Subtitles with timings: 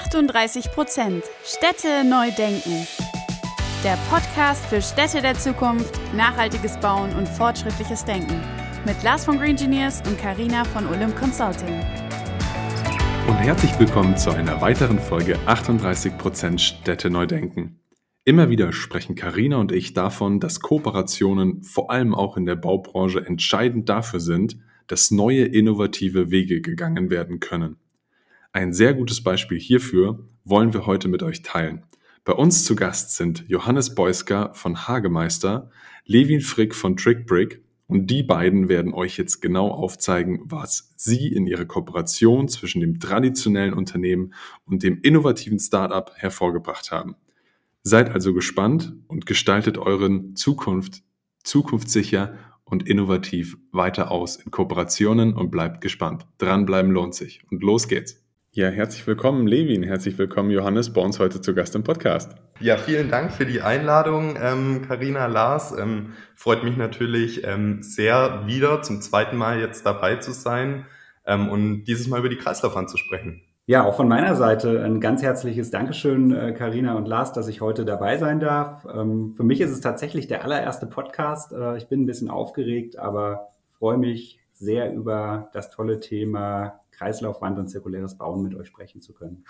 [0.00, 2.86] 38 Prozent Städte neu denken.
[3.82, 8.40] Der Podcast für Städte der Zukunft, nachhaltiges Bauen und fortschrittliches Denken.
[8.86, 11.80] Mit Lars von Green Engineers und Karina von Olymp Consulting.
[13.26, 17.80] Und herzlich willkommen zu einer weiteren Folge 38 Prozent Städte neu denken.
[18.24, 23.26] Immer wieder sprechen Karina und ich davon, dass Kooperationen vor allem auch in der Baubranche
[23.26, 27.78] entscheidend dafür sind, dass neue innovative Wege gegangen werden können.
[28.52, 31.84] Ein sehr gutes Beispiel hierfür wollen wir heute mit euch teilen.
[32.24, 35.70] Bei uns zu Gast sind Johannes Beusker von Hagemeister,
[36.04, 41.46] Levin Frick von Trickbrick und die beiden werden euch jetzt genau aufzeigen, was sie in
[41.46, 44.34] ihrer Kooperation zwischen dem traditionellen Unternehmen
[44.64, 47.16] und dem innovativen Startup hervorgebracht haben.
[47.82, 51.02] Seid also gespannt und gestaltet euren Zukunft
[51.44, 56.26] zukunftssicher und innovativ weiter aus in Kooperationen und bleibt gespannt.
[56.36, 57.42] Dranbleiben lohnt sich.
[57.50, 58.27] Und los geht's.
[58.58, 59.84] Ja, herzlich willkommen, Levin.
[59.84, 62.32] Herzlich willkommen, Johannes, bei uns heute zu Gast im Podcast.
[62.58, 65.78] Ja, vielen Dank für die Einladung, Karina ähm, Lars.
[65.78, 70.86] Ähm, freut mich natürlich ähm, sehr, wieder zum zweiten Mal jetzt dabei zu sein
[71.24, 73.42] ähm, und dieses Mal über die Kreislaufwand zu sprechen.
[73.66, 77.60] Ja, auch von meiner Seite ein ganz herzliches Dankeschön, Karina äh, und Lars, dass ich
[77.60, 78.84] heute dabei sein darf.
[78.92, 81.52] Ähm, für mich ist es tatsächlich der allererste Podcast.
[81.52, 87.58] Äh, ich bin ein bisschen aufgeregt, aber freue mich sehr über das tolle Thema Kreislaufwand
[87.58, 89.44] und zirkuläres Bauen mit euch sprechen zu können.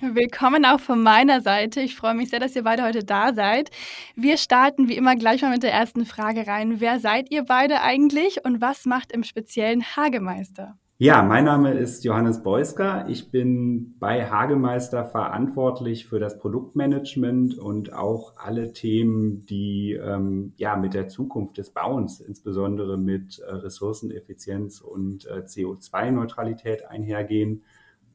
[0.00, 1.80] Willkommen auch von meiner Seite.
[1.80, 3.70] Ich freue mich sehr, dass ihr beide heute da seid.
[4.14, 6.80] Wir starten wie immer gleich mal mit der ersten Frage rein.
[6.80, 10.78] Wer seid ihr beide eigentlich und was macht im speziellen Hagemeister?
[11.00, 13.08] Ja, mein Name ist Johannes Beusker.
[13.08, 20.74] Ich bin bei Hagemeister verantwortlich für das Produktmanagement und auch alle Themen, die ähm, ja
[20.74, 27.62] mit der Zukunft des Bauens, insbesondere mit äh, Ressourceneffizienz und äh, CO2-Neutralität einhergehen.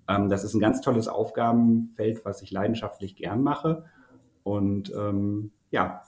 [0.09, 3.85] Ähm, das ist ein ganz tolles Aufgabenfeld, was ich leidenschaftlich gern mache.
[4.43, 6.01] Und ähm, ja,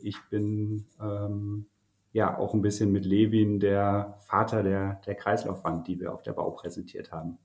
[0.00, 1.66] ich bin ähm,
[2.16, 6.32] ja auch ein bisschen mit Levin, der Vater der, der Kreislaufwand, die wir auf der
[6.32, 7.38] Bau präsentiert haben.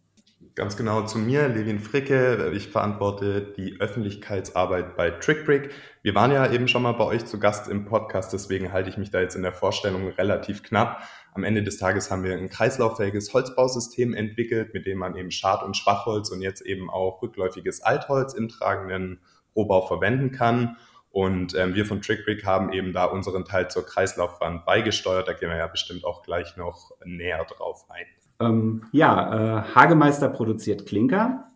[0.55, 2.51] Ganz genau zu mir, Levin Fricke.
[2.55, 5.71] Ich verantworte die Öffentlichkeitsarbeit bei TrickBrick.
[6.03, 8.97] Wir waren ja eben schon mal bei euch zu Gast im Podcast, deswegen halte ich
[8.97, 11.03] mich da jetzt in der Vorstellung relativ knapp.
[11.33, 15.63] Am Ende des Tages haben wir ein kreislauffähiges Holzbausystem entwickelt, mit dem man eben Schad-
[15.63, 19.19] und Schwachholz und jetzt eben auch rückläufiges Altholz im tragenden
[19.55, 20.77] Rohbau verwenden kann.
[21.11, 25.27] Und ähm, wir von TrickBrick haben eben da unseren Teil zur Kreislaufwand beigesteuert.
[25.27, 28.05] Da gehen wir ja bestimmt auch gleich noch näher drauf ein.
[28.39, 31.47] Ähm, ja, äh, Hagemeister produziert Klinker.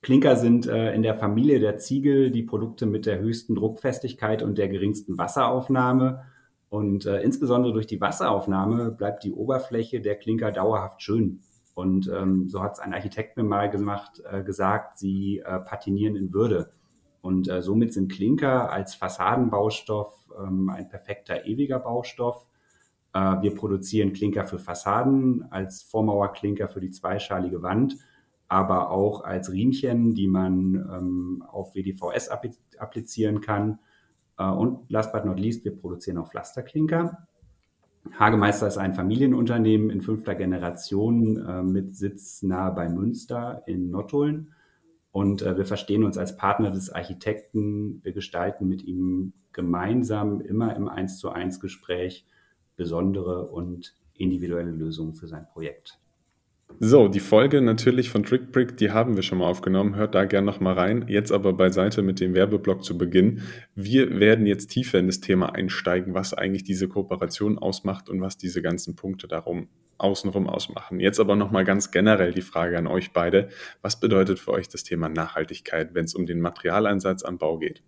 [0.00, 4.58] Klinker sind äh, in der Familie der Ziegel die Produkte mit der höchsten Druckfestigkeit und
[4.58, 6.24] der geringsten Wasseraufnahme.
[6.70, 11.40] Und äh, insbesondere durch die Wasseraufnahme bleibt die Oberfläche der Klinker dauerhaft schön.
[11.74, 16.16] Und ähm, so hat es ein Architekt mir mal gemacht, äh, gesagt, sie äh, patinieren
[16.16, 16.72] in Würde.
[17.22, 22.46] Und äh, somit sind Klinker als Fassadenbaustoff ähm, ein perfekter ewiger Baustoff.
[23.14, 27.96] Äh, wir produzieren Klinker für Fassaden, als Vormauerklinker für die zweischalige Wand,
[28.48, 32.28] aber auch als Riemchen, die man ähm, auf WDVS
[32.78, 33.78] applizieren kann.
[34.38, 37.26] Äh, und last but not least, wir produzieren auch Pflasterklinker.
[38.18, 44.54] Hagemeister ist ein Familienunternehmen in fünfter Generation äh, mit Sitz nahe bei Münster in Nottuln.
[45.12, 48.02] Und äh, wir verstehen uns als Partner des Architekten.
[48.02, 52.26] Wir gestalten mit ihm gemeinsam immer im Eins zu eins Gespräch
[52.76, 56.01] besondere und individuelle Lösungen für sein Projekt.
[56.80, 59.94] So, die Folge natürlich von TrickBrick, die haben wir schon mal aufgenommen.
[59.94, 61.04] Hört da gerne nochmal rein.
[61.08, 63.42] Jetzt aber beiseite mit dem Werbeblock zu Beginn.
[63.74, 68.36] Wir werden jetzt tiefer in das Thema einsteigen, was eigentlich diese Kooperation ausmacht und was
[68.36, 69.68] diese ganzen Punkte darum
[69.98, 70.98] außenrum ausmachen.
[70.98, 73.48] Jetzt aber nochmal ganz generell die Frage an euch beide.
[73.80, 77.82] Was bedeutet für euch das Thema Nachhaltigkeit, wenn es um den Materialeinsatz am Bau geht?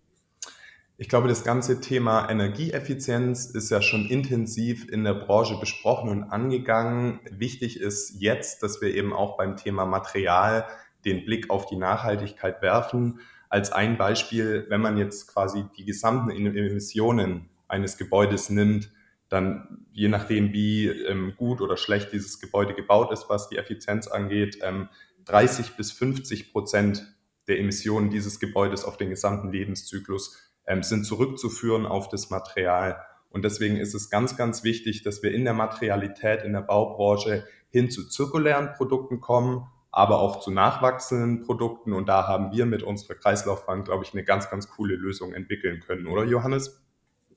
[0.96, 6.22] Ich glaube, das ganze Thema Energieeffizienz ist ja schon intensiv in der Branche besprochen und
[6.22, 7.18] angegangen.
[7.32, 10.68] Wichtig ist jetzt, dass wir eben auch beim Thema Material
[11.04, 13.18] den Blick auf die Nachhaltigkeit werfen.
[13.48, 18.92] Als ein Beispiel, wenn man jetzt quasi die gesamten Emissionen eines Gebäudes nimmt,
[19.28, 24.06] dann je nachdem, wie ähm, gut oder schlecht dieses Gebäude gebaut ist, was die Effizienz
[24.06, 24.88] angeht, ähm,
[25.24, 27.16] 30 bis 50 Prozent
[27.48, 32.98] der Emissionen dieses Gebäudes auf den gesamten Lebenszyklus ähm, sind zurückzuführen auf das Material.
[33.30, 37.44] Und deswegen ist es ganz, ganz wichtig, dass wir in der Materialität, in der Baubranche
[37.70, 41.92] hin zu zirkulären Produkten kommen, aber auch zu nachwachsenden Produkten.
[41.92, 45.80] Und da haben wir mit unserer Kreislaufbank, glaube ich, eine ganz, ganz coole Lösung entwickeln
[45.80, 46.84] können, oder Johannes?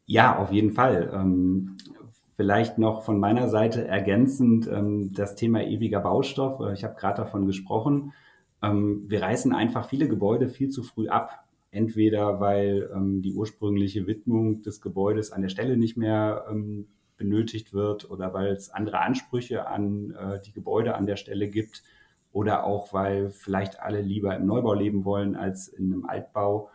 [0.05, 1.11] Ja, auf jeden Fall.
[1.13, 1.77] Ähm,
[2.35, 6.59] vielleicht noch von meiner Seite ergänzend ähm, das Thema ewiger Baustoff.
[6.59, 8.13] Äh, ich habe gerade davon gesprochen.
[8.61, 11.46] Ähm, wir reißen einfach viele Gebäude viel zu früh ab.
[11.71, 16.87] Entweder weil ähm, die ursprüngliche Widmung des Gebäudes an der Stelle nicht mehr ähm,
[17.17, 21.83] benötigt wird oder weil es andere Ansprüche an äh, die Gebäude an der Stelle gibt
[22.31, 26.69] oder auch weil vielleicht alle lieber im Neubau leben wollen als in einem Altbau.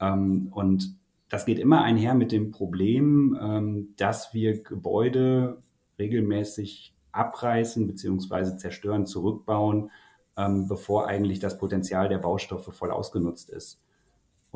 [0.00, 0.96] Ähm, und
[1.28, 5.62] das geht immer einher mit dem Problem, ähm, dass wir Gebäude
[5.98, 8.56] regelmäßig abreißen bzw.
[8.56, 9.90] zerstören, zurückbauen,
[10.36, 13.80] ähm, bevor eigentlich das Potenzial der Baustoffe voll ausgenutzt ist.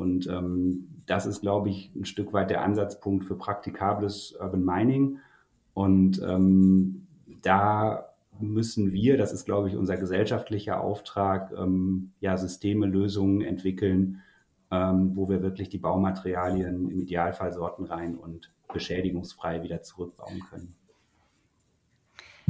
[0.02, 5.18] Und ähm, das ist, glaube ich, ein Stück weit der Ansatzpunkt für praktikables Urban Mining.
[5.74, 7.06] Und ähm,
[7.42, 8.08] da
[8.40, 14.22] müssen wir, das ist, glaube ich, unser gesellschaftlicher Auftrag, ähm, ja, Systeme, Lösungen entwickeln,
[14.72, 20.74] ähm, wo wir wirklich die Baumaterialien im Idealfall sortenrein und beschädigungsfrei wieder zurückbauen können.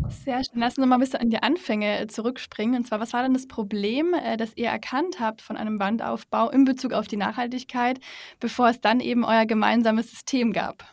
[0.09, 0.61] Sehr schön.
[0.61, 2.77] Lass uns mal ein bisschen an die Anfänge äh, zurückspringen.
[2.77, 6.51] Und zwar, was war denn das Problem, äh, das ihr erkannt habt von einem Wandaufbau
[6.51, 8.01] in Bezug auf die Nachhaltigkeit,
[8.41, 10.85] bevor es dann eben euer gemeinsames System gab?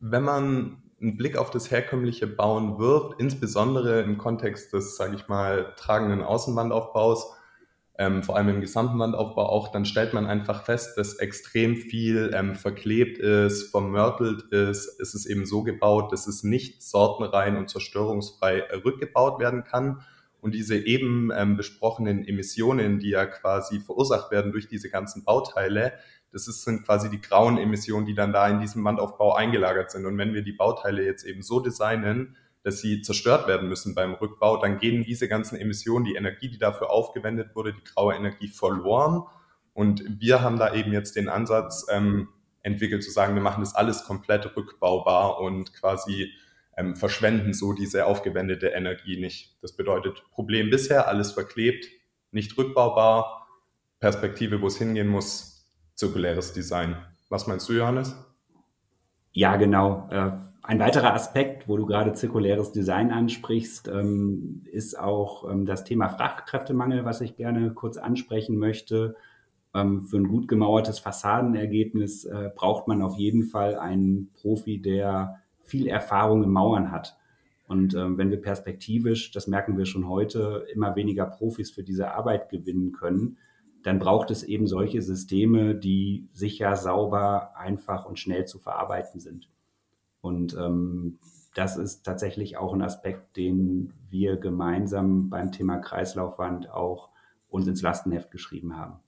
[0.00, 5.28] Wenn man einen Blick auf das herkömmliche Bauen wirft, insbesondere im Kontext des, sage ich
[5.28, 7.34] mal, tragenden Außenwandaufbaus,
[7.98, 12.30] ähm, vor allem im gesamten Wandaufbau auch, dann stellt man einfach fest, dass extrem viel
[12.34, 14.98] ähm, verklebt ist, vermörtelt ist.
[15.00, 20.02] Es ist eben so gebaut, dass es nicht sortenrein und zerstörungsfrei rückgebaut werden kann.
[20.40, 25.92] Und diese eben ähm, besprochenen Emissionen, die ja quasi verursacht werden durch diese ganzen Bauteile,
[26.32, 30.06] das ist, sind quasi die grauen Emissionen, die dann da in diesem Wandaufbau eingelagert sind.
[30.06, 34.14] Und wenn wir die Bauteile jetzt eben so designen, dass sie zerstört werden müssen beim
[34.14, 38.48] Rückbau, dann gehen diese ganzen Emissionen, die Energie, die dafür aufgewendet wurde, die graue Energie
[38.48, 39.22] verloren.
[39.74, 42.28] Und wir haben da eben jetzt den Ansatz ähm,
[42.62, 46.32] entwickelt zu sagen, wir machen das alles komplett rückbaubar und quasi
[46.76, 49.56] ähm, verschwenden so diese aufgewendete Energie nicht.
[49.60, 51.86] Das bedeutet Problem bisher, alles verklebt,
[52.30, 53.48] nicht rückbaubar,
[53.98, 55.64] Perspektive, wo es hingehen muss,
[55.94, 56.96] zirkuläres Design.
[57.28, 58.16] Was meinst du, Johannes?
[59.32, 60.08] Ja, genau.
[60.10, 60.32] Äh,
[60.64, 66.08] ein weiterer Aspekt, wo du gerade zirkuläres Design ansprichst, ähm, ist auch ähm, das Thema
[66.08, 69.16] Fachkräftemangel, was ich gerne kurz ansprechen möchte.
[69.74, 75.40] Ähm, für ein gut gemauertes Fassadenergebnis äh, braucht man auf jeden Fall einen Profi, der
[75.64, 77.16] viel Erfahrung im Mauern hat.
[77.68, 82.50] Und wenn wir perspektivisch, das merken wir schon heute, immer weniger Profis für diese Arbeit
[82.50, 83.38] gewinnen können,
[83.82, 89.48] dann braucht es eben solche Systeme, die sicher, sauber, einfach und schnell zu verarbeiten sind.
[90.22, 91.18] Und ähm,
[91.54, 97.10] das ist tatsächlich auch ein Aspekt, den wir gemeinsam beim Thema Kreislaufwand auch
[97.48, 99.00] uns ins Lastenheft geschrieben haben.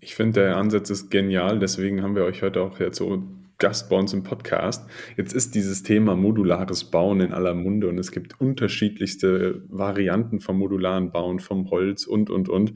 [0.00, 3.22] Ich finde, der Ansatz ist genial, deswegen haben wir euch heute auch jetzt so
[3.58, 4.88] Gast bei uns im Podcast.
[5.16, 10.58] Jetzt ist dieses Thema modulares Bauen in aller Munde und es gibt unterschiedlichste Varianten vom
[10.58, 12.74] modularen Bauen, vom Holz und, und, und.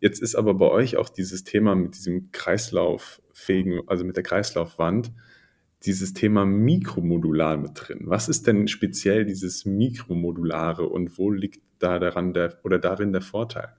[0.00, 5.12] Jetzt ist aber bei euch auch dieses Thema mit diesem Kreislauffähigen, also mit der Kreislaufwand,
[5.84, 8.02] dieses Thema Mikromodular mit drin.
[8.04, 13.22] Was ist denn speziell dieses Mikromodulare und wo liegt da daran der oder darin der
[13.22, 13.76] Vorteil?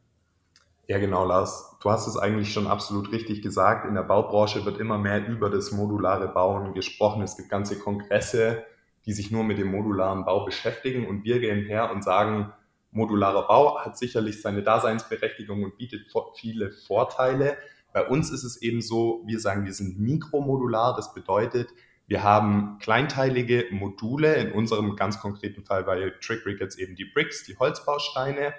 [0.87, 1.77] Ja, genau, Lars.
[1.81, 3.85] Du hast es eigentlich schon absolut richtig gesagt.
[3.85, 7.21] In der Baubranche wird immer mehr über das modulare Bauen gesprochen.
[7.21, 8.63] Es gibt ganze Kongresse,
[9.05, 12.51] die sich nur mit dem modularen Bau beschäftigen und wir gehen her und sagen,
[12.91, 17.57] modularer Bau hat sicherlich seine Daseinsberechtigung und bietet viele Vorteile.
[17.93, 20.95] Bei uns ist es eben so, wir sagen, wir sind mikromodular.
[20.95, 21.69] Das bedeutet,
[22.09, 27.43] wir haben kleinteilige Module, in unserem ganz konkreten Fall bei TrickRig jetzt eben die Bricks,
[27.43, 28.55] die Holzbausteine.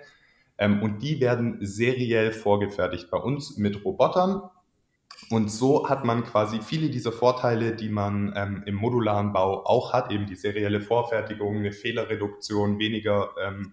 [0.57, 4.43] Ähm, und die werden seriell vorgefertigt bei uns mit Robotern.
[5.31, 9.93] Und so hat man quasi viele dieser Vorteile, die man ähm, im modularen Bau auch
[9.93, 13.73] hat, eben die serielle Vorfertigung, eine Fehlerreduktion, weniger ähm,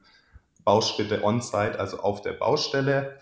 [0.64, 3.20] Bauschritte on-site, also auf der Baustelle.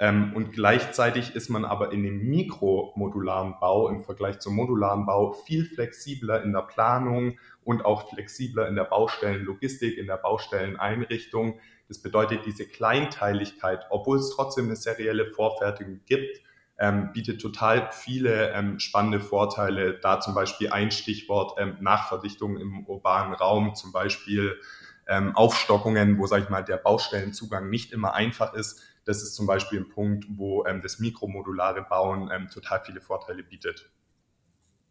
[0.00, 5.32] Ähm, und gleichzeitig ist man aber in dem mikromodularen Bau im Vergleich zum modularen Bau
[5.32, 11.58] viel flexibler in der Planung und auch flexibler in der Baustellenlogistik, in der Baustelleneinrichtung.
[11.88, 16.42] Das bedeutet, diese Kleinteiligkeit, obwohl es trotzdem eine serielle Vorfertigung gibt,
[16.78, 19.98] ähm, bietet total viele ähm, spannende Vorteile.
[19.98, 24.60] Da zum Beispiel ein Stichwort ähm, Nachverdichtung im urbanen Raum, zum Beispiel
[25.08, 29.46] ähm, Aufstockungen, wo, sage ich mal, der Baustellenzugang nicht immer einfach ist das ist zum
[29.46, 33.90] Beispiel ein Punkt, wo ähm, das mikromodulare Bauen ähm, total viele Vorteile bietet.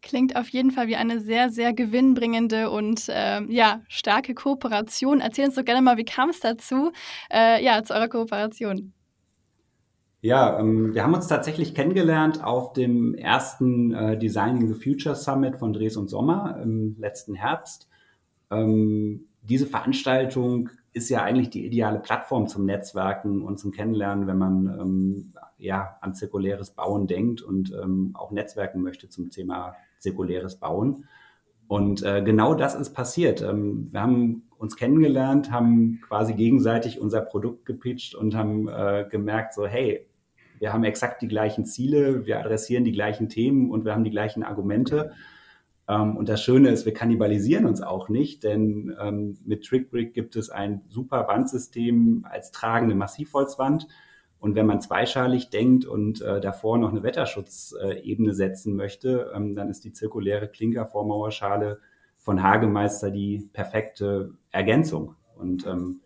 [0.02, 5.20] Klingt auf jeden Fall wie eine sehr, sehr gewinnbringende und ähm, ja, starke Kooperation.
[5.20, 6.90] Erzähl uns doch gerne mal, wie kam es dazu,
[7.32, 8.92] äh, ja, zu eurer Kooperation?
[10.20, 15.58] Ja, ähm, wir haben uns tatsächlich kennengelernt auf dem ersten äh, Designing the Future Summit
[15.58, 17.88] von Dres und Sommer im letzten Herbst.
[18.50, 24.38] Ähm, diese Veranstaltung ist ja eigentlich die ideale Plattform zum Netzwerken und zum Kennenlernen, wenn
[24.38, 30.56] man ähm, ja an zirkuläres Bauen denkt und ähm, auch netzwerken möchte zum Thema zirkuläres
[30.56, 31.06] Bauen.
[31.66, 33.42] Und äh, genau das ist passiert.
[33.42, 39.54] Ähm, wir haben uns kennengelernt, haben quasi gegenseitig unser Produkt gepitcht und haben äh, gemerkt,
[39.54, 40.06] so hey,
[40.58, 44.10] wir haben exakt die gleichen Ziele, wir adressieren die gleichen Themen und wir haben die
[44.10, 44.98] gleichen Argumente.
[45.02, 45.16] Ähm,
[45.94, 50.50] und das Schöne ist, wir kannibalisieren uns auch nicht, denn ähm, mit TrickBrick gibt es
[50.50, 53.88] ein super Wandsystem als tragende Massivholzwand.
[54.38, 59.70] Und wenn man zweischalig denkt und äh, davor noch eine Wetterschutzebene setzen möchte, ähm, dann
[59.70, 61.80] ist die zirkuläre Klinkervormauerschale
[62.18, 65.14] von Hagemeister die perfekte Ergänzung.
[65.36, 66.02] Und ähm,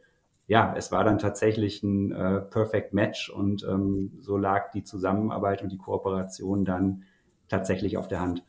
[0.47, 5.63] ja, es war dann tatsächlich ein äh, Perfect Match und ähm, so lag die Zusammenarbeit
[5.63, 7.03] und die Kooperation dann
[7.49, 8.45] tatsächlich auf der Hand.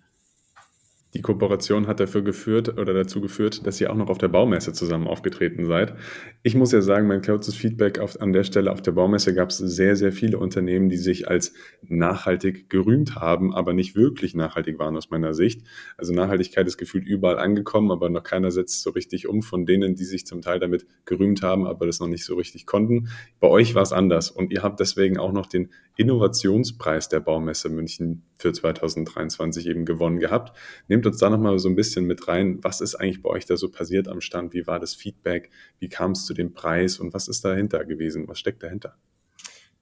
[1.14, 4.74] Die Kooperation hat dafür geführt oder dazu geführt, dass ihr auch noch auf der Baumesse
[4.74, 5.94] zusammen aufgetreten seid.
[6.42, 9.50] Ich muss ja sagen, mein kurzes Feedback auf, an der Stelle auf der Baumesse gab
[9.50, 11.54] es sehr, sehr viele Unternehmen, die sich als
[11.88, 15.62] nachhaltig gerühmt haben, aber nicht wirklich nachhaltig waren aus meiner Sicht.
[15.98, 19.94] Also Nachhaltigkeit ist gefühlt überall angekommen, aber noch keiner setzt so richtig um von denen,
[19.94, 23.10] die sich zum Teil damit gerühmt haben, aber das noch nicht so richtig konnten.
[23.40, 27.70] Bei euch war es anders und ihr habt deswegen auch noch den Innovationspreis der Baumesse
[27.70, 30.58] München für 2023 eben gewonnen gehabt.
[30.88, 32.60] Nehmt uns da nochmal so ein bisschen mit rein.
[32.62, 34.54] Was ist eigentlich bei euch da so passiert am Stand?
[34.54, 35.50] Wie war das Feedback?
[35.80, 38.28] Wie kam es zu dem Preis und was ist dahinter gewesen?
[38.28, 38.96] Was steckt dahinter?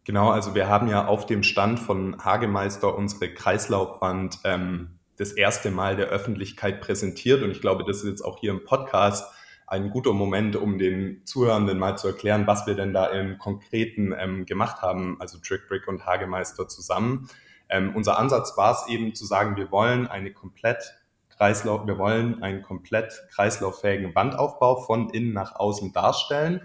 [0.03, 5.69] Genau, also wir haben ja auf dem Stand von Hagemeister unsere Kreislaufwand ähm, das erste
[5.69, 9.31] Mal der Öffentlichkeit präsentiert und ich glaube, das ist jetzt auch hier im Podcast
[9.67, 14.13] ein guter Moment, um den Zuhörenden mal zu erklären, was wir denn da im Konkreten
[14.17, 17.29] ähm, gemacht haben, also Trickbrick und Hagemeister zusammen.
[17.69, 20.93] Ähm, unser Ansatz war es eben zu sagen, wir wollen eine komplett
[21.41, 26.61] Kreislauf, wir wollen einen komplett kreislauffähigen Wandaufbau von innen nach außen darstellen.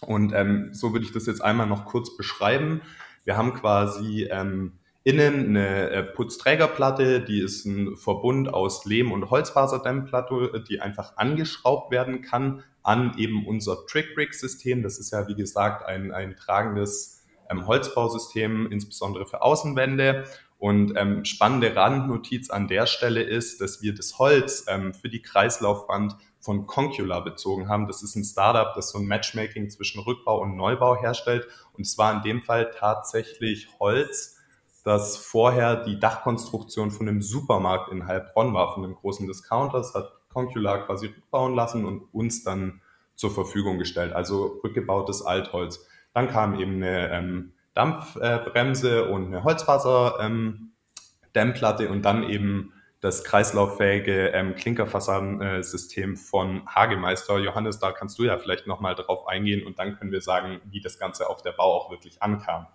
[0.00, 2.80] Und ähm, so würde ich das jetzt einmal noch kurz beschreiben.
[3.24, 9.28] Wir haben quasi ähm, Innen eine äh, Putzträgerplatte, die ist ein Verbund aus Lehm- und
[9.28, 14.82] Holzfaserdämmplatte, die einfach angeschraubt werden kann an eben unser Trick-Brick-System.
[14.82, 20.24] Das ist ja, wie gesagt, ein, ein tragendes ähm, Holzbausystem, insbesondere für Außenwände.
[20.58, 25.22] Und ähm, spannende Randnotiz an der Stelle ist, dass wir das Holz ähm, für die
[25.22, 27.86] Kreislaufwand von Concula bezogen haben.
[27.86, 31.46] Das ist ein Startup, das so ein Matchmaking zwischen Rückbau und Neubau herstellt.
[31.74, 34.36] Und es war in dem Fall tatsächlich Holz,
[34.84, 39.78] dass vorher die Dachkonstruktion von einem Supermarkt in Heilbronn war, von einem großen Discounter.
[39.78, 42.80] Das hat Concula quasi rückbauen lassen und uns dann
[43.14, 45.86] zur Verfügung gestellt, also rückgebautes Altholz.
[46.14, 54.30] Dann kam eben eine ähm, Dampfbremse äh, und eine Holzfaserdämmplatte und dann eben das kreislauffähige
[54.30, 57.38] ähm, Klinkerfassadensystem von Hagemeister.
[57.38, 60.80] Johannes, da kannst du ja vielleicht nochmal drauf eingehen und dann können wir sagen, wie
[60.80, 62.66] das Ganze auf der Bau auch wirklich ankam.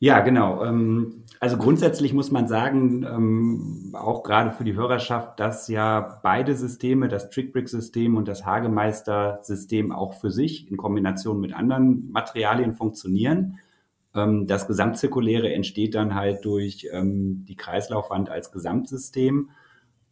[0.00, 0.64] Ja, genau.
[0.64, 6.54] Ähm, also grundsätzlich muss man sagen, ähm, auch gerade für die Hörerschaft, dass ja beide
[6.54, 13.58] Systeme, das Trickbrick-System und das Hagemeister-System auch für sich in Kombination mit anderen Materialien funktionieren.
[14.14, 19.50] Ähm, das Gesamtzirkuläre entsteht dann halt durch die Kreislaufwand als Gesamtsystem.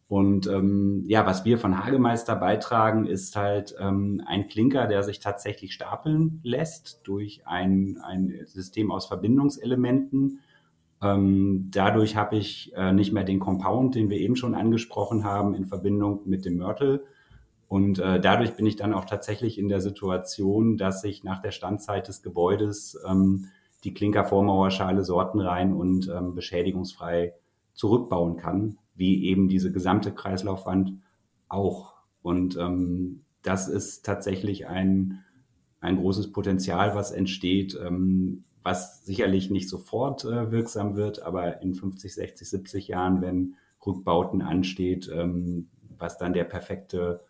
[0.09, 5.19] Und ähm, ja, was wir von Hagemeister beitragen, ist halt ähm, ein Klinker, der sich
[5.19, 10.39] tatsächlich stapeln lässt durch ein, ein System aus Verbindungselementen.
[11.01, 15.53] Ähm, dadurch habe ich äh, nicht mehr den Compound, den wir eben schon angesprochen haben,
[15.53, 17.03] in Verbindung mit dem Mörtel.
[17.67, 21.51] Und äh, dadurch bin ich dann auch tatsächlich in der Situation, dass ich nach der
[21.51, 23.47] Standzeit des Gebäudes ähm,
[23.83, 27.33] die Klinkervormauerschale sortenrein und ähm, beschädigungsfrei
[27.73, 30.93] zurückbauen kann wie eben diese gesamte Kreislaufwand
[31.47, 31.93] auch.
[32.21, 35.23] Und ähm, das ist tatsächlich ein,
[35.79, 41.73] ein großes Potenzial, was entsteht, ähm, was sicherlich nicht sofort äh, wirksam wird, aber in
[41.73, 47.21] 50, 60, 70 Jahren, wenn Rückbauten ansteht, ähm, was dann der perfekte,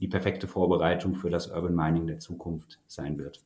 [0.00, 3.44] die perfekte Vorbereitung für das Urban Mining der Zukunft sein wird.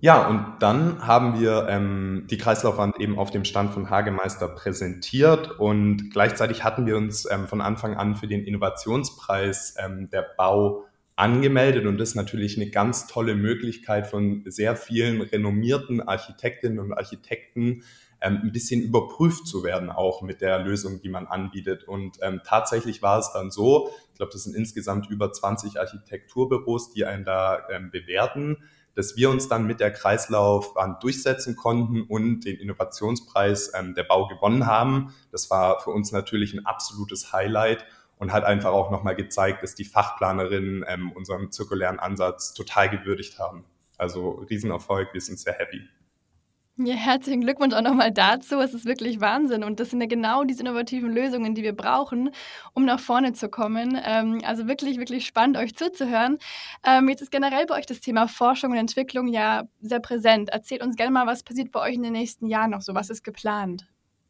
[0.00, 5.58] Ja, und dann haben wir ähm, die Kreislaufwand eben auf dem Stand von Hagemeister präsentiert
[5.58, 10.84] und gleichzeitig hatten wir uns ähm, von Anfang an für den Innovationspreis ähm, der Bau
[11.16, 16.92] angemeldet und das ist natürlich eine ganz tolle Möglichkeit von sehr vielen renommierten Architektinnen und
[16.92, 17.82] Architekten
[18.20, 21.84] ähm, ein bisschen überprüft zu werden, auch mit der Lösung, die man anbietet.
[21.84, 26.92] Und ähm, tatsächlich war es dann so, ich glaube, das sind insgesamt über 20 Architekturbüros,
[26.92, 28.58] die einen da ähm, bewerten
[28.96, 34.26] dass wir uns dann mit der Kreislaufwand durchsetzen konnten und den Innovationspreis ähm, der Bau
[34.26, 35.14] gewonnen haben.
[35.30, 37.86] Das war für uns natürlich ein absolutes Highlight.
[38.18, 43.38] und hat einfach auch nochmal gezeigt, dass die Fachplanerinnen ähm, unseren zirkulären Ansatz total gewürdigt
[43.38, 43.66] haben.
[43.98, 45.86] Also Riesenerfolg, wir sind sehr happy.
[46.78, 48.60] Ja, herzlichen Glückwunsch auch nochmal dazu.
[48.60, 49.64] Es ist wirklich Wahnsinn.
[49.64, 52.30] Und das sind ja genau diese innovativen Lösungen, die wir brauchen,
[52.74, 53.98] um nach vorne zu kommen.
[54.04, 56.36] Ähm, also wirklich, wirklich spannend, euch zuzuhören.
[56.84, 60.50] Ähm, jetzt ist generell bei euch das Thema Forschung und Entwicklung ja sehr präsent.
[60.50, 62.94] Erzählt uns gerne mal, was passiert bei euch in den nächsten Jahren noch so?
[62.94, 63.86] Was ist geplant?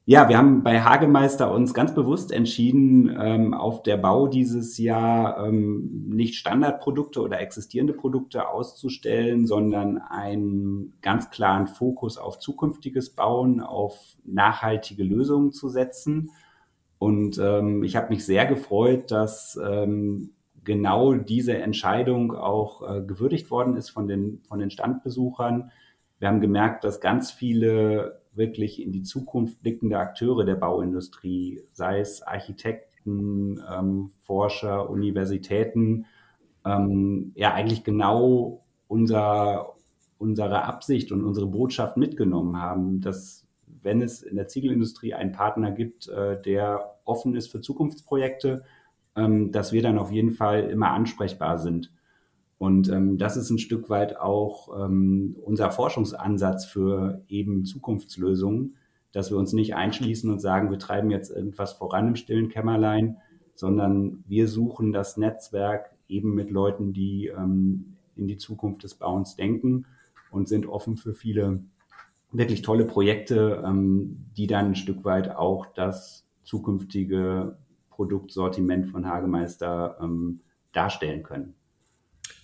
[0.08, 5.44] Ja, wir haben bei Hagemeister uns ganz bewusst entschieden, ähm, auf der Bau dieses Jahr
[5.44, 13.60] ähm, nicht Standardprodukte oder existierende Produkte auszustellen, sondern einen ganz klaren Fokus auf zukünftiges Bauen,
[13.60, 16.30] auf nachhaltige Lösungen zu setzen.
[16.98, 23.50] Und ähm, ich habe mich sehr gefreut, dass ähm, genau diese Entscheidung auch äh, gewürdigt
[23.50, 25.72] worden ist von den, von den Standbesuchern.
[26.20, 32.00] Wir haben gemerkt, dass ganz viele wirklich in die Zukunft blickende Akteure der Bauindustrie, sei
[32.00, 36.06] es Architekten, ähm, Forscher, Universitäten,
[36.64, 39.74] ähm, ja eigentlich genau unser,
[40.18, 43.46] unsere Absicht und unsere Botschaft mitgenommen haben, dass
[43.82, 48.64] wenn es in der Ziegelindustrie einen Partner gibt, äh, der offen ist für Zukunftsprojekte,
[49.14, 51.92] ähm, dass wir dann auf jeden Fall immer ansprechbar sind.
[52.58, 58.76] Und ähm, das ist ein Stück weit auch ähm, unser Forschungsansatz für eben Zukunftslösungen,
[59.12, 63.18] dass wir uns nicht einschließen und sagen, wir treiben jetzt irgendwas voran im stillen Kämmerlein,
[63.54, 69.36] sondern wir suchen das Netzwerk eben mit Leuten, die ähm, in die Zukunft des Bauens
[69.36, 69.86] denken
[70.30, 71.60] und sind offen für viele
[72.32, 77.58] wirklich tolle Projekte, ähm, die dann ein Stück weit auch das zukünftige
[77.90, 80.40] Produktsortiment von Hagemeister ähm,
[80.72, 81.54] darstellen können.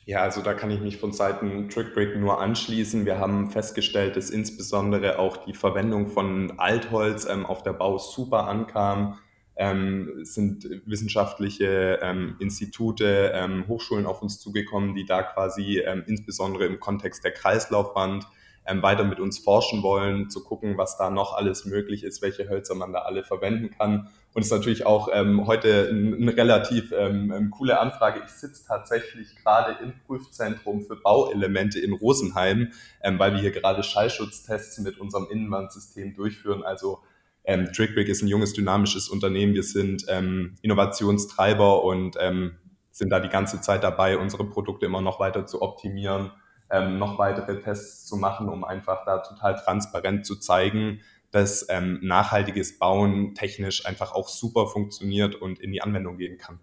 [0.05, 3.07] Ja, also da kann ich mich von Seiten TrickBreak nur anschließen.
[3.07, 8.49] Wir haben festgestellt, dass insbesondere auch die Verwendung von Altholz ähm, auf der Bau super
[8.49, 9.19] ankam.
[9.55, 16.65] Ähm, sind wissenschaftliche ähm, Institute, ähm, Hochschulen auf uns zugekommen, die da quasi ähm, insbesondere
[16.67, 18.27] im Kontext der Kreislaufwand
[18.67, 22.49] ähm, weiter mit uns forschen wollen, zu gucken, was da noch alles möglich ist, welche
[22.49, 24.09] Hölzer man da alle verwenden kann.
[24.35, 28.23] Und es ist natürlich auch ähm, heute eine ein relativ ähm, ähm, coole Anfrage.
[28.25, 33.83] Ich sitze tatsächlich gerade im Prüfzentrum für Bauelemente in Rosenheim, ähm, weil wir hier gerade
[33.83, 36.63] Schallschutztests mit unserem Innenwandsystem durchführen.
[36.63, 37.01] Also
[37.45, 39.55] ähm, TrickBrick ist ein junges, dynamisches Unternehmen.
[39.55, 42.57] Wir sind ähm, Innovationstreiber und ähm,
[42.91, 46.31] sind da die ganze Zeit dabei, unsere Produkte immer noch weiter zu optimieren
[46.73, 51.01] ähm, noch weitere Tests zu machen, um einfach da total transparent zu zeigen,
[51.33, 56.61] dass ähm, nachhaltiges Bauen technisch einfach auch super funktioniert und in die Anwendung gehen kann.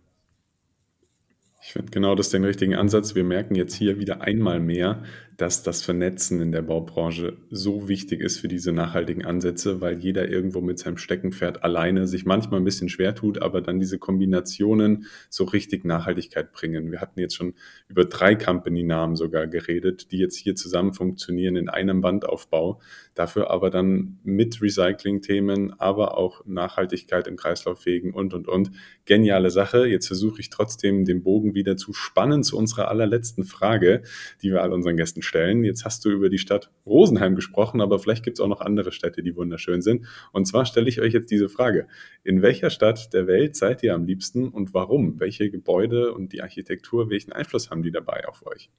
[1.62, 3.16] Ich finde genau das den richtigen Ansatz.
[3.16, 5.04] Wir merken jetzt hier wieder einmal mehr,
[5.40, 10.28] dass das Vernetzen in der Baubranche so wichtig ist für diese nachhaltigen Ansätze, weil jeder
[10.28, 15.06] irgendwo mit seinem Steckenpferd alleine sich manchmal ein bisschen schwer tut, aber dann diese Kombinationen
[15.30, 16.92] so richtig Nachhaltigkeit bringen.
[16.92, 17.54] Wir hatten jetzt schon
[17.88, 22.82] über drei Company-Namen sogar geredet, die jetzt hier zusammen funktionieren in einem Bandaufbau,
[23.16, 28.72] dafür aber dann mit Recycling-Themen, aber auch Nachhaltigkeit im Kreislauffähigen und, und, und.
[29.06, 29.88] Geniale Sache.
[29.88, 34.04] Jetzt versuche ich trotzdem den Bogen wieder zu spannen zu unserer allerletzten Frage,
[34.42, 35.64] die wir all unseren Gästen stellen.
[35.64, 38.92] Jetzt hast du über die Stadt Rosenheim gesprochen, aber vielleicht gibt es auch noch andere
[38.92, 40.06] Städte, die wunderschön sind.
[40.34, 41.88] Und zwar stelle ich euch jetzt diese Frage.
[42.24, 45.20] In welcher Stadt der Welt seid ihr am liebsten und warum?
[45.20, 48.70] Welche Gebäude und die Architektur, welchen Einfluss haben die dabei auf euch?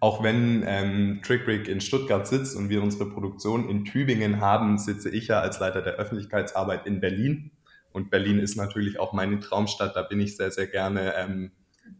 [0.00, 5.10] Auch wenn ähm, TrickBrick in Stuttgart sitzt und wir unsere Produktion in Tübingen haben, sitze
[5.10, 7.50] ich ja als Leiter der Öffentlichkeitsarbeit in Berlin.
[7.90, 9.96] Und Berlin ist natürlich auch meine Traumstadt.
[9.96, 11.50] Da bin ich sehr, sehr gerne ähm,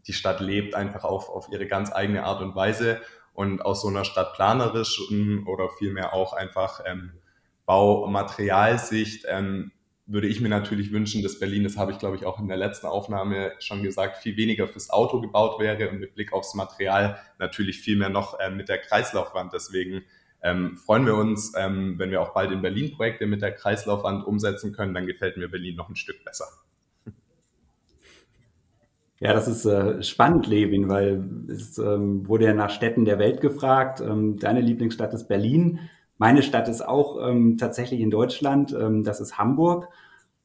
[0.07, 3.01] die Stadt lebt einfach auf, auf ihre ganz eigene Art und Weise.
[3.33, 7.13] Und aus so einer stadtplanerischen oder vielmehr auch einfach ähm,
[7.65, 9.71] Baumaterialsicht ähm,
[10.07, 12.57] würde ich mir natürlich wünschen, dass Berlin, das habe ich glaube ich auch in der
[12.57, 17.19] letzten Aufnahme schon gesagt, viel weniger fürs Auto gebaut wäre und mit Blick aufs Material
[17.37, 19.53] natürlich viel mehr noch äh, mit der Kreislaufwand.
[19.53, 20.01] Deswegen
[20.41, 24.25] ähm, freuen wir uns, ähm, wenn wir auch bald in Berlin Projekte mit der Kreislaufwand
[24.25, 26.45] umsetzen können, dann gefällt mir Berlin noch ein Stück besser.
[29.19, 33.41] Ja, das ist äh, spannend, Levin, weil es ähm, wurde ja nach Städten der Welt
[33.41, 33.99] gefragt.
[33.99, 35.79] Ähm, deine Lieblingsstadt ist Berlin.
[36.17, 38.73] Meine Stadt ist auch ähm, tatsächlich in Deutschland.
[38.73, 39.89] Ähm, das ist Hamburg.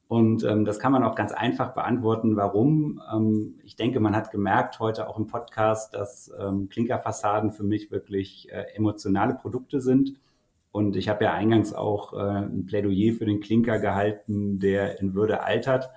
[0.09, 2.37] Und ähm, das kann man auch ganz einfach beantworten.
[2.37, 3.01] Warum?
[3.13, 7.93] Ähm, ich denke, man hat gemerkt heute auch im Podcast, dass ähm, Klinkerfassaden für mich
[7.93, 10.15] wirklich äh, emotionale Produkte sind.
[10.73, 15.15] Und ich habe ja eingangs auch äh, ein Plädoyer für den Klinker gehalten, der in
[15.15, 15.91] Würde altert.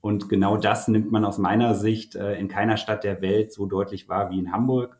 [0.00, 3.66] Und genau das nimmt man aus meiner Sicht äh, in keiner Stadt der Welt so
[3.66, 4.98] deutlich wahr wie in Hamburg.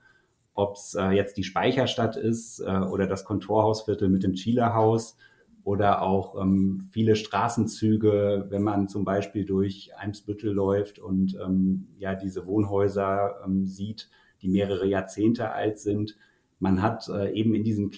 [0.54, 5.16] Ob es äh, jetzt die Speicherstadt ist äh, oder das Kontorhausviertel mit dem Chieler Haus.
[5.64, 12.14] oder auch ähm, viele Straßenzüge, wenn man zum Beispiel durch Eimsbüttel läuft und ähm, ja
[12.14, 14.10] diese Wohnhäuser ähm, sieht,
[14.42, 16.16] die mehrere Jahrzehnte alt sind.
[16.58, 17.90] Man hat äh, eben in diesem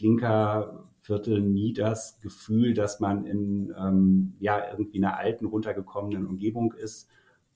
[1.02, 7.08] Klinkerviertel nie das Gefühl, dass man in ähm, ja irgendwie einer alten, runtergekommenen Umgebung ist.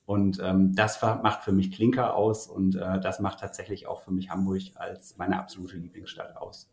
[0.05, 4.11] Und ähm, das macht für mich Klinker aus und äh, das macht tatsächlich auch für
[4.11, 6.69] mich Hamburg als meine absolute Lieblingsstadt aus.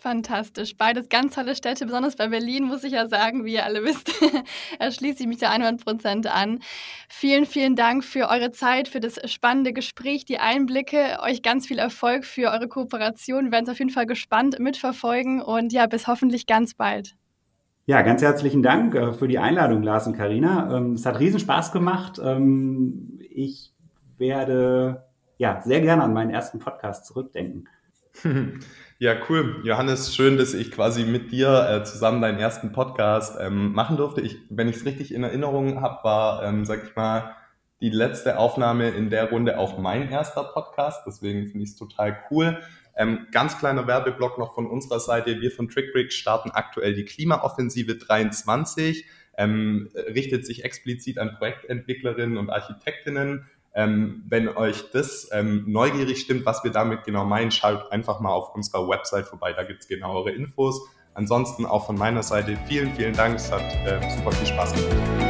[0.00, 0.78] Fantastisch.
[0.78, 4.10] Beides ganz tolle Städte, besonders bei Berlin, muss ich ja sagen, wie ihr alle wisst,
[4.78, 6.60] erschließe ich mich da 100 Prozent an.
[7.10, 11.18] Vielen, vielen Dank für eure Zeit, für das spannende Gespräch, die Einblicke.
[11.22, 13.44] Euch ganz viel Erfolg für eure Kooperation.
[13.44, 17.14] Wir werden es auf jeden Fall gespannt mitverfolgen und ja, bis hoffentlich ganz bald.
[17.84, 20.74] Ja, ganz herzlichen Dank äh, für die Einladung, Lars und Karina.
[20.74, 22.18] Ähm, es hat riesen Spaß gemacht.
[22.24, 23.74] Ähm, ich
[24.16, 25.04] werde
[25.36, 27.68] ja sehr gerne an meinen ersten Podcast zurückdenken.
[29.02, 29.62] Ja, cool.
[29.64, 34.20] Johannes, schön, dass ich quasi mit dir äh, zusammen deinen ersten Podcast ähm, machen durfte.
[34.20, 37.34] Ich, wenn ich es richtig in Erinnerung habe, war, ähm, sag ich mal,
[37.80, 41.04] die letzte Aufnahme in der Runde auch mein erster Podcast.
[41.06, 42.58] Deswegen finde ich es total cool.
[42.94, 45.40] Ähm, ganz kleiner Werbeblock noch von unserer Seite.
[45.40, 49.06] Wir von TrickBrick starten aktuell die Klimaoffensive 23.
[49.38, 56.46] Ähm, richtet sich explizit an Projektentwicklerinnen und Architektinnen ähm, wenn euch das ähm, neugierig stimmt,
[56.46, 59.88] was wir damit genau meinen, schaut einfach mal auf unserer Website vorbei, da gibt es
[59.88, 60.80] genauere Infos.
[61.14, 65.29] Ansonsten auch von meiner Seite vielen, vielen Dank, es hat äh, super viel Spaß gemacht.